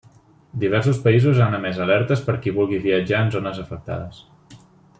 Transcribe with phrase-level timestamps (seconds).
[0.61, 4.25] Diversos països han emès alertes per qui vulgui viatjar en zones afectades.